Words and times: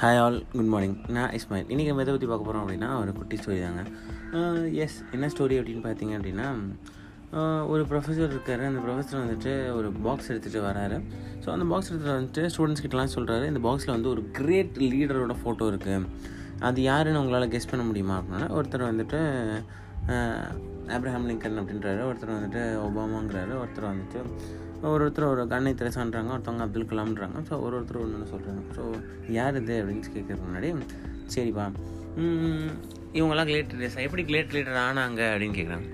Hi 0.00 0.18
all 0.22 0.34
good 0.54 0.70
morning 0.72 0.96
நான் 1.16 1.34
இஸ்மாயில். 1.36 1.68
இன்றைக்கி 1.72 1.90
நம்ம 1.90 2.02
எதை 2.04 2.12
பற்றி 2.14 2.26
பார்க்க 2.30 2.46
போகிறோம் 2.46 2.62
அப்படின்னா 2.62 2.88
ஒரு 3.02 3.10
குட்டி 3.18 3.36
ஸ்டோரி 3.40 3.60
தாங்க. 3.62 3.82
எஸ் 4.84 4.96
என்ன 5.16 5.28
ஸ்டோரி 5.34 5.54
அப்படின்னு 5.60 5.82
பார்த்தீங்க 5.86 6.14
அப்படின்னா 6.18 6.48
ஒரு 7.72 7.82
ப்ரொஃபஸர் 7.90 8.32
இருக்கார். 8.34 8.64
அந்த 8.70 8.80
ப்ரொஃபஸர் 8.86 9.20
வந்துட்டு 9.22 9.52
ஒரு 9.78 9.88
பாக்ஸ் 10.06 10.28
எடுத்துகிட்டு 10.32 10.62
வராரு. 10.66 10.96
ஸோ 11.44 11.48
அந்த 11.54 11.66
பாக்ஸ் 11.70 11.88
எடுத்துகிட்டு 11.90 12.16
வந்துட்டு 12.18 12.44
ஸ்டூடெண்ட்ஸ் 12.54 12.84
கிட்டலாம் 12.86 13.14
சொல்கிறாரு 13.16 13.46
இந்த 13.52 13.62
பாக்ஸில் 13.68 13.94
வந்து 13.96 14.10
ஒரு 14.14 14.24
கிரேட் 14.38 14.76
லீடரோட 14.90 15.36
ஃபோட்டோ 15.42 15.68
இருக்குது 15.72 15.98
அது 16.60 16.82
யாருன்னு 16.82 17.20
உங்களால் 17.20 17.48
கெஸ் 17.48 17.70
பண்ண 17.70 17.84
முடியுமா 17.84 18.14
அப்படின்னா 18.20 18.48
ஒருத்தர் 18.48 18.90
வந்துட்டு 18.90 19.18
ஆப்ரஹாம் 20.96 21.26
லிங்கன் 21.26 21.60
அப்படின்றாரு 21.60 22.02
ஒருத்தர் 22.08 22.36
வந்துட்டு 22.36 22.62
ஒபாமாங்கிறாரு 22.86 23.52
ஒருத்தர் 23.62 23.90
வந்துட்டு 23.92 24.20
ஒரு 24.82 25.04
ஒருத்தர் 25.04 25.24
ஒரு 25.24 25.46
கண்ணை 25.46 25.74
திரசான்றாங்க 25.74 26.30
ஒருத்தவங்க 26.32 26.64
அப்துல் 26.64 26.88
கலாம்ன்றாங்க. 26.90 27.38
ஸோ 27.48 27.60
ஒரு 27.60 27.76
ஒருத்தர் 27.78 28.00
ஒன்று 28.02 28.30
சொல்கிறாங்க 28.32 28.62
ஸோ 28.76 28.82
யார் 29.28 29.56
இது 29.56 29.74
அப்படின்னு 29.82 30.14
கேட்குறதுக்கு 30.16 30.48
முன்னாடி 30.48 30.70
சரிப்பா. 31.34 31.64
இவங்கெல்லாம் 33.12 33.44
கிரேட் 33.44 33.72
லீடர்ஸ் 33.74 34.04
எப்படி 34.06 34.24
கிரேட் 34.24 34.54
லீடர் 34.56 34.78
ஆனாங்க 34.86 35.22
அப்படின்னு 35.32 35.56
கேட்குறாங்க 35.58 35.86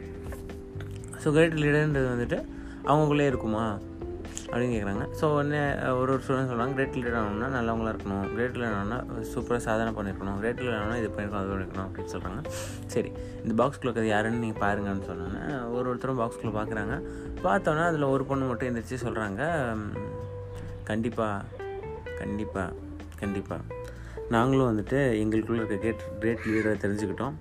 ஸோ 1.23 1.31
கிரேட் 1.33 1.55
லீடர்ன்றது 1.55 2.09
வந்துட்டு 2.15 2.39
அவங்களுக்குள்ளே 2.85 3.27
இருக்குமா? 3.27 3.65
அப்படின்னு 4.53 4.75
கேட்குறாங்க 4.75 5.05
ஸோ 5.19 5.27
உடனே 5.35 5.61
ஒரு 5.99 6.11
ஒரு 6.15 6.23
ஸ்டூடெண்ட் 6.25 6.51
சொல்கிறாங்க 6.51 6.75
கிரேட் 6.79 6.97
லீடர் 6.99 7.17
ஆகணும்னா 7.21 7.49
நல்லவங்களா 7.57 7.93
இருக்கணும். 7.93 8.25
கிரேட் 8.33 8.57
லீடர் 8.61 8.75
ஆகணும்னா 8.79 8.99
சூப்பராக 9.33 9.61
சாதனை 9.67 9.91
பண்ணியிருக்கணும் 9.99 10.39
கிரேட் 10.43 10.61
லீடர் 10.63 10.77
ஆகணும்னா 10.79 10.99
இது 11.03 11.09
பண்ணியிருக்கணும் 11.15 11.43
அது 11.43 11.53
பண்ணியிருக்கணும் 11.53 11.87
அப்படின்னு 11.89 12.13
சொல்கிறாங்க 12.15 12.43
சரி 12.95 13.11
இந்த 13.45 13.55
பாக்ஸ்குள்ளே 13.61 13.89
இருக்கிறது 13.89 14.13
யாருன்னு 14.15 14.43
நீங்கள் 14.45 14.63
பாருங்கன்னு 14.65 15.09
சொன்னோன்னே 15.11 15.45
ஒரு 15.77 15.87
ஒருத்தரும் 15.93 16.21
பாக்ஸ்குள்ளே 16.23 16.55
பார்க்குறாங்க 16.59 16.97
பார்த்தோன்னே 17.47 17.85
அதில் 17.91 18.07
ஒரு 18.15 18.27
பொண்ணு 18.31 18.51
மட்டும் 18.51 18.69
எந்திரிச்சு 18.71 18.99
சொல்கிறாங்க 19.07 19.43
கண்டிப்பாக 20.91 21.41
கண்டிப்பாக 22.21 22.69
கண்டிப்பாக 23.23 23.81
நாங்களும் 24.35 24.69
வந்துட்டு 24.71 24.99
எங்களுக்குள்ளே 25.23 25.63
இருக்க 25.63 25.79
கிரேட் 25.83 26.05
கிரேட் 26.21 26.45
லீடரை 26.51 26.77
தெரிஞ்சுக்கிட்டோம். 26.85 27.35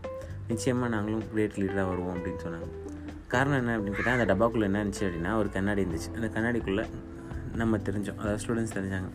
நிச்சயமாக 0.49 0.89
நாங்களும் 0.93 1.25
கிரேட் 1.33 1.57
லீடராக 1.59 1.85
வருவோம் 1.91 2.15
அப்படின்னு 2.15 2.41
சொன்னாங்க. 2.45 2.67
காரணம் 3.33 3.59
என்ன 3.61 3.75
அப்படின்னு 3.77 3.97
கேட்டால் 3.97 4.17
அந்த 4.17 4.27
டப்பாக்குள்ளே 4.31 4.67
என்ன 4.69 4.79
இருந்துச்சு 4.83 5.05
அப்படின்னா 5.07 5.33
ஒரு 5.41 5.49
கண்ணாடி 5.55 5.83
இருந்துச்சு. 5.85 6.09
அந்த 6.17 6.27
கண்ணாடிக்குள்ளே 6.35 6.85
நம்ம 7.61 7.77
தெரிஞ்சோம். 7.87 8.19
அதாவது 8.21 8.41
ஸ்டூடெண்ட்ஸ் 8.43 8.75
தெரிஞ்சாங்க. 8.77 9.09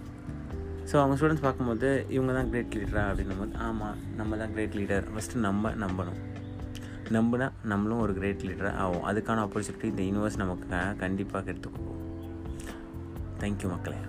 ஸோ 0.91 0.95
அவங்க 1.03 1.15
ஸ்டூடெண்ட்ஸ் 1.19 1.45
பார்க்கும்போது 1.47 1.89
இவங்க 2.17 2.33
தான் 2.39 2.51
கிரேட் 2.51 2.77
லீடரா 2.79 3.05
அப்படின்னும் 3.11 3.41
போது 3.43 3.55
ஆமாம் 3.69 3.97
நம்ம 4.19 4.37
தான் 4.43 4.53
கிரேட் 4.55 4.77
லீடர் 4.81 5.07
ஃபஸ்ட்டு 5.15 5.43
நம்ம 5.47 5.73
நம்பணும். 5.85 6.21
நம்பினா 7.17 7.49
நம்மளும் 7.73 8.03
ஒரு 8.05 8.13
கிரேட் 8.19 8.45
லீடராக 8.49 8.83
ஆகும் 8.85 9.07
அதுக்கான 9.11 9.43
ஆப்பர்ச்சுனிட்டி 9.47 9.89
இந்த 9.93 10.05
யூனிவர்ஸ் 10.09 10.43
நமக்கு 10.43 10.83
கண்டிப்பாக 11.05 11.53
எடுத்துக்கோ 11.53 11.95
தேங்க்யூ 13.43 13.71
மக்களே. 13.75 14.01